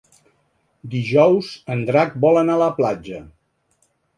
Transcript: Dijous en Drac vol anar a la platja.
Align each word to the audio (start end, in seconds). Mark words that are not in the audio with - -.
Dijous 0.93 1.51
en 1.75 1.85
Drac 1.91 2.17
vol 2.27 2.41
anar 2.45 2.57
a 2.61 2.65
la 2.65 2.71
platja. 2.81 3.21